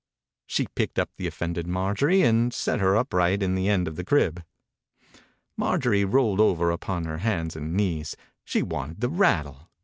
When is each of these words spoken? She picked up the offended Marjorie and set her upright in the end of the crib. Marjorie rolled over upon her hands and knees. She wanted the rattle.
She 0.47 0.65
picked 0.73 0.97
up 0.97 1.11
the 1.15 1.27
offended 1.27 1.67
Marjorie 1.67 2.23
and 2.23 2.51
set 2.51 2.79
her 2.79 2.95
upright 2.97 3.43
in 3.43 3.53
the 3.53 3.69
end 3.69 3.87
of 3.87 3.97
the 3.97 4.03
crib. 4.03 4.43
Marjorie 5.55 6.05
rolled 6.05 6.41
over 6.41 6.71
upon 6.71 7.05
her 7.05 7.19
hands 7.19 7.55
and 7.55 7.75
knees. 7.75 8.17
She 8.43 8.63
wanted 8.63 9.01
the 9.01 9.09
rattle. 9.09 9.69